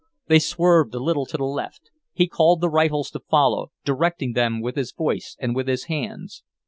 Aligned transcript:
They 0.25 0.39
swerved 0.39 0.95
a 0.95 0.99
little 0.99 1.27
to 1.27 1.37
the 1.37 1.43
left; 1.43 1.91
he 2.11 2.25
called 2.27 2.59
the 2.59 2.71
rifles 2.71 3.11
to 3.11 3.19
follow, 3.19 3.71
directing 3.85 4.33
them 4.33 4.59
with 4.59 4.75
his 4.75 4.91
voice 4.91 5.37
and 5.39 5.55
with 5.55 5.67
his 5.67 5.83
hands. 5.83 6.41